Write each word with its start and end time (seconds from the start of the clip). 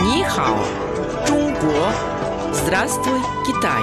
Нихао, 0.00 0.58
Чунго. 1.26 1.92
Здравствуй, 2.52 3.20
Китай. 3.46 3.82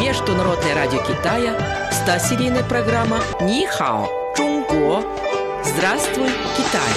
Международное 0.00 0.74
радио 0.74 0.98
Китая, 1.00 1.56
100-серийная 1.90 2.68
программа 2.68 3.18
Нихао, 3.40 4.06
Чунго. 4.36 5.02
Здравствуй, 5.64 6.28
Китай. 6.56 6.90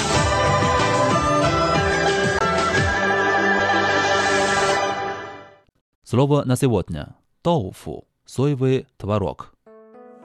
Слово 6.04 6.44
на 6.46 6.56
сегодня– 6.56 7.16
тоуфу, 7.42 8.06
соевый 8.26 8.86
творог. 8.98 9.54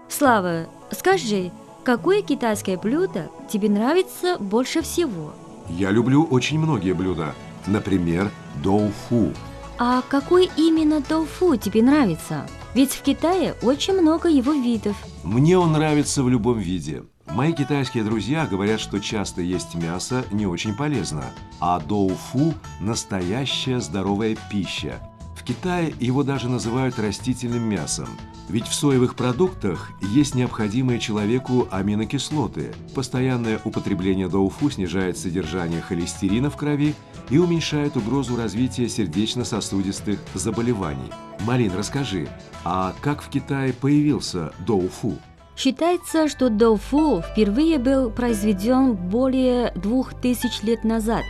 Слава, 0.09 0.67
скажи, 0.91 1.51
какое 1.89 2.21
китайское 2.21 2.77
блюдо 2.77 3.31
тебе 3.51 3.71
нравится 3.71 4.37
больше 4.39 4.83
всего? 4.83 5.33
Я 5.71 5.91
люблю 5.91 6.23
очень 6.23 6.59
многие 6.59 6.93
блюда. 6.93 7.35
Например, 7.67 8.31
доуфу. 8.63 9.33
А 9.79 10.03
какой 10.03 10.51
именно 10.59 11.01
тофу 11.01 11.57
тебе 11.57 11.83
нравится? 11.83 12.47
Ведь 12.75 12.93
в 12.93 13.01
Китае 13.01 13.55
очень 13.63 13.99
много 13.99 14.29
его 14.29 14.53
видов. 14.53 14.99
Мне 15.25 15.59
он 15.59 15.73
нравится 15.73 16.23
в 16.23 16.29
любом 16.29 16.59
виде. 16.59 17.05
Мои 17.31 17.55
китайские 17.55 18.05
друзья 18.05 18.47
говорят, 18.47 18.81
что 18.81 19.01
часто 19.01 19.41
есть 19.41 19.75
мясо 19.75 20.27
не 20.31 20.47
очень 20.47 20.77
полезно, 20.77 21.25
а 21.59 21.81
доуфу– 21.81 22.53
настоящая 22.81 23.81
здоровая 23.81 24.37
пища. 24.51 25.01
Китае 25.49 25.95
его 25.99 26.25
даже 26.25 26.47
называют 26.51 26.99
растительным 26.99 27.63
мясом. 27.63 28.07
Ведь 28.51 28.67
в 28.67 28.75
соевых 28.75 29.15
продуктах 29.15 29.93
есть 30.03 30.35
необходимые 30.35 31.01
человеку 31.01 31.67
аминокислоты. 31.71 32.75
Постоянное 32.95 33.59
употребление 33.65 34.29
доуфу 34.29 34.69
снижает 34.69 35.17
содержание 35.17 35.81
холестерина 35.81 36.51
в 36.51 36.57
крови 36.59 36.95
и 37.31 37.39
уменьшает 37.39 37.97
угрозу 37.97 38.37
развития 38.37 38.91
сердечно-сосудистых 38.91 40.19
заболеваний. 40.35 41.11
Марин, 41.47 41.73
расскажи, 41.75 42.29
а 42.63 42.95
как 43.01 43.23
в 43.23 43.31
Китае 43.31 43.73
появился 43.73 44.53
доуфу? 44.67 45.17
Считается, 45.57 46.29
что 46.29 46.51
доуфу 46.51 47.23
впервые 47.23 47.79
был 47.79 48.11
произведен 48.11 48.95
более 48.95 49.73
двух 49.73 50.13
тысяч 50.13 50.63
лет 50.63 50.85
назад. 50.85 51.25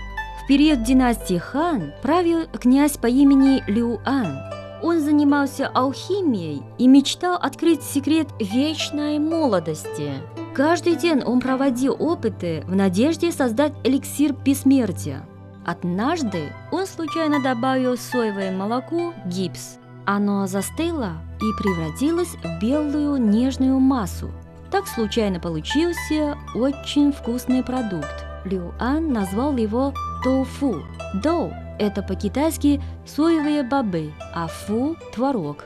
Период 0.49 0.83
династии 0.83 1.37
Хан 1.37 1.93
правил 2.01 2.47
князь 2.47 2.97
по 2.97 3.07
имени 3.07 3.63
Лю 3.67 4.01
Ан. 4.07 4.39
Он 4.83 4.99
занимался 4.99 5.69
алхимией 5.69 6.63
и 6.79 6.87
мечтал 6.89 7.35
открыть 7.37 7.83
секрет 7.83 8.29
вечной 8.41 9.19
молодости. 9.19 10.11
Каждый 10.55 10.97
день 10.97 11.23
он 11.23 11.41
проводил 11.41 11.95
опыты 11.99 12.65
в 12.67 12.75
надежде 12.75 13.31
создать 13.31 13.75
эликсир 13.85 14.33
бессмертия. 14.33 15.29
Однажды 15.67 16.51
он 16.73 16.87
случайно 16.87 17.43
добавил 17.43 17.97
в 17.97 18.01
соевое 18.01 18.51
молоко 18.51 19.12
гипс. 19.27 19.77
Оно 20.07 20.47
застыло 20.47 21.19
и 21.43 21.62
превратилось 21.62 22.35
в 22.43 22.59
белую 22.59 23.19
нежную 23.19 23.79
массу. 23.81 24.31
Так 24.71 24.87
случайно 24.87 25.41
получился 25.41 26.39
очень 26.55 27.12
вкусный 27.12 27.62
продукт. 27.62 28.25
Лю 28.47 28.73
Ан 28.79 29.12
назвал 29.12 29.55
его 29.57 29.93
тофу. 30.23 30.83
Доу– 31.15 31.53
это 31.79 32.03
по-китайски 32.03 32.81
соевые 33.07 33.63
бобы, 33.63 34.13
а 34.35 34.47
фу– 34.47 34.97
творог. 35.15 35.65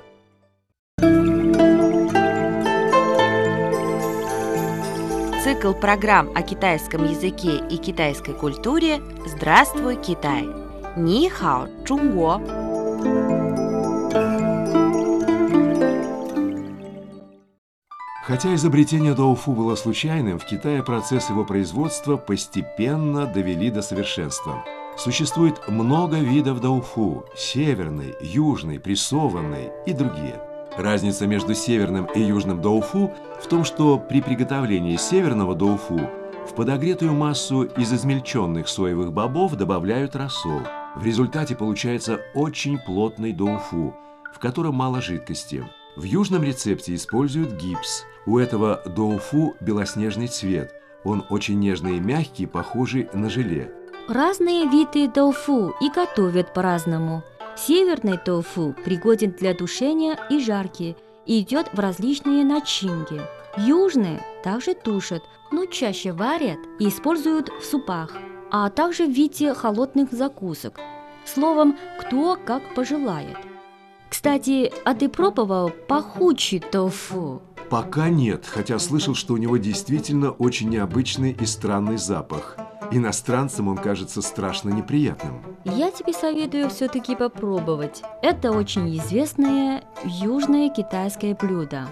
Цикл 5.42 5.72
программ 5.72 6.30
о 6.34 6.42
китайском 6.42 7.04
языке 7.04 7.60
и 7.68 7.76
китайской 7.76 8.34
культуре 8.34 9.00
«Здравствуй, 9.26 9.96
Китай!» 9.96 10.48
Ни 10.96 11.28
хао, 11.28 11.68
Чунго! 11.84 13.41
Хотя 18.32 18.54
изобретение 18.54 19.12
доуфу 19.12 19.52
было 19.52 19.74
случайным, 19.74 20.38
в 20.38 20.46
Китае 20.46 20.82
процесс 20.82 21.28
его 21.28 21.44
производства 21.44 22.16
постепенно 22.16 23.26
довели 23.26 23.70
до 23.70 23.82
совершенства. 23.82 24.64
Существует 24.96 25.68
много 25.68 26.16
видов 26.16 26.62
доуфу– 26.62 27.26
северный, 27.36 28.14
южный, 28.22 28.80
прессованный 28.80 29.70
и 29.84 29.92
другие. 29.92 30.40
Разница 30.78 31.26
между 31.26 31.52
северным 31.52 32.06
и 32.06 32.22
южным 32.22 32.62
доуфу 32.62 33.12
в 33.38 33.46
том, 33.48 33.66
что 33.66 33.98
при 33.98 34.22
приготовлении 34.22 34.96
северного 34.96 35.54
доуфу 35.54 36.00
в 36.48 36.54
подогретую 36.54 37.12
массу 37.12 37.64
из 37.64 37.92
измельченных 37.92 38.66
соевых 38.66 39.12
бобов 39.12 39.56
добавляют 39.56 40.16
рассол. 40.16 40.62
В 40.96 41.04
результате 41.04 41.54
получается 41.54 42.18
очень 42.32 42.78
плотный 42.78 43.34
доуфу, 43.34 43.94
в 44.34 44.38
котором 44.38 44.76
мало 44.76 45.02
жидкости. 45.02 45.66
В 45.96 46.04
южном 46.04 46.42
рецепте 46.42 46.94
используют 46.94 47.52
гипс. 47.60 48.06
У 48.24 48.38
этого 48.38 48.82
доуфу 48.86 49.54
белоснежный 49.60 50.28
цвет. 50.28 50.72
Он 51.04 51.24
очень 51.28 51.58
нежный 51.58 51.96
и 51.96 52.00
мягкий, 52.00 52.46
похожий 52.46 53.08
на 53.12 53.28
желе. 53.28 53.72
Разные 54.08 54.68
виды 54.68 55.08
тофу 55.08 55.74
и 55.80 55.90
готовят 55.90 56.54
по-разному. 56.54 57.24
Северный 57.56 58.18
тофу 58.18 58.74
пригоден 58.84 59.32
для 59.32 59.54
тушения 59.54 60.18
и 60.30 60.40
жарки 60.40 60.96
и 61.26 61.40
идет 61.40 61.68
в 61.72 61.78
различные 61.78 62.44
начинки. 62.44 63.20
Южный 63.56 64.20
также 64.42 64.74
тушат, 64.74 65.22
но 65.50 65.66
чаще 65.66 66.12
варят 66.12 66.58
и 66.78 66.88
используют 66.88 67.48
в 67.48 67.64
супах, 67.64 68.16
а 68.50 68.70
также 68.70 69.06
в 69.06 69.10
виде 69.10 69.52
холодных 69.52 70.12
закусок. 70.12 70.78
Словом, 71.24 71.76
кто 72.00 72.38
как 72.44 72.74
пожелает. 72.74 73.36
Кстати, 74.08 74.72
а 74.84 74.94
ты 74.94 75.08
пробовал 75.08 75.70
пахучий 75.88 76.60
тофу? 76.60 77.42
Пока 77.72 78.10
нет, 78.10 78.44
хотя 78.44 78.78
слышал, 78.78 79.14
что 79.14 79.32
у 79.32 79.38
него 79.38 79.56
действительно 79.56 80.30
очень 80.30 80.68
необычный 80.68 81.32
и 81.32 81.46
странный 81.46 81.96
запах. 81.96 82.58
Иностранцам 82.90 83.68
он 83.68 83.78
кажется 83.78 84.20
страшно 84.20 84.68
неприятным. 84.68 85.42
Я 85.64 85.90
тебе 85.90 86.12
советую 86.12 86.68
все-таки 86.68 87.16
попробовать. 87.16 88.02
Это 88.20 88.52
очень 88.52 88.94
известное 88.98 89.84
южное 90.04 90.68
китайское 90.68 91.34
блюдо. 91.34 91.88